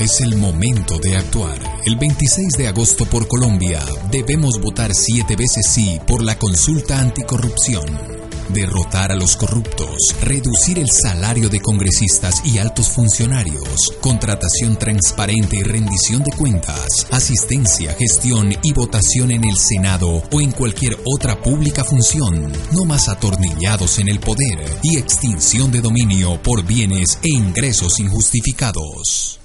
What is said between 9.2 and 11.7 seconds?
corruptos, reducir el salario de